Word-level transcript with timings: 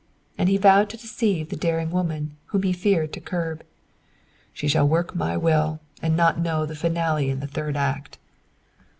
And 0.35 0.49
he 0.49 0.57
vowed 0.57 0.89
to 0.89 0.97
deceive 0.97 1.49
the 1.49 1.55
daring 1.55 1.91
woman 1.91 2.35
whom 2.47 2.63
he 2.63 2.73
feared 2.73 3.13
to 3.13 3.19
curb. 3.19 3.63
"She 4.51 4.67
shall 4.67 4.87
work 4.87 5.13
my 5.13 5.37
will 5.37 5.79
and 6.01 6.17
not 6.17 6.39
know 6.39 6.65
the 6.65 6.73
finale 6.75 7.29
in 7.29 7.39
the 7.39 7.45
third 7.45 7.77
act." 7.77 8.17